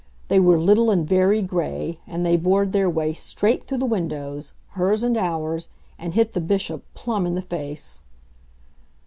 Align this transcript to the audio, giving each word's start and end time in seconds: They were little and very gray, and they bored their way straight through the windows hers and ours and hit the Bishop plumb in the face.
They 0.29 0.39
were 0.39 0.59
little 0.59 0.89
and 0.89 1.07
very 1.07 1.43
gray, 1.43 1.99
and 2.07 2.25
they 2.25 2.35
bored 2.35 2.71
their 2.71 2.89
way 2.89 3.13
straight 3.13 3.65
through 3.65 3.77
the 3.77 3.85
windows 3.85 4.51
hers 4.69 5.03
and 5.03 5.15
ours 5.15 5.67
and 5.99 6.15
hit 6.15 6.33
the 6.33 6.41
Bishop 6.41 6.83
plumb 6.95 7.27
in 7.27 7.35
the 7.35 7.41
face. 7.43 8.01